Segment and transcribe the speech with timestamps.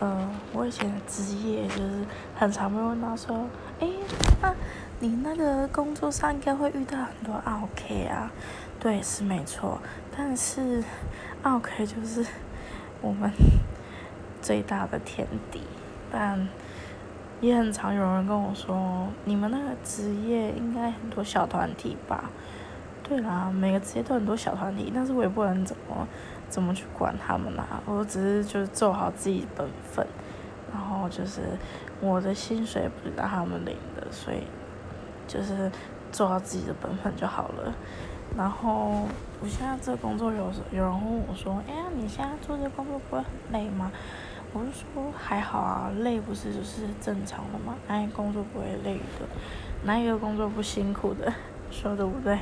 [0.00, 2.04] 呃，我以前的职业就是
[2.36, 3.46] 很常被问到说，
[3.80, 3.90] 诶，
[4.42, 4.54] 那
[5.00, 8.30] 你那个工作上应该会遇到很多 OK 啊？
[8.80, 9.80] 对，是没错，
[10.16, 10.82] 但是
[11.42, 12.26] OK 就是
[13.00, 13.30] 我们
[14.42, 15.60] 最大的天敌，
[16.12, 16.48] 但
[17.40, 22.30] 也很常有人跟我说，你们那个职业应该很多小团体吧？
[23.04, 26.08] 对啦，每个职业都很多小团体，但是我也不能怎么。
[26.46, 27.66] 怎么去管他们啦？
[27.84, 30.06] 我只是就是做好自己本分，
[30.72, 31.40] 然后就是
[32.00, 34.44] 我的薪水不是让他们领的，所以
[35.26, 35.68] 就是
[36.12, 37.74] 做好自己的本分就好了。
[38.36, 39.08] 然后
[39.40, 43.90] 我现在这工作有时有人问我说：“哎呀，你现在做这个工作不会很累吗？”
[44.52, 49.26] 我就说：“还好啊，累不是就是正常的嘛，哪一个工作不会累的？
[49.82, 51.32] 哪一个工作不辛苦的？
[51.72, 52.38] 说的不对？”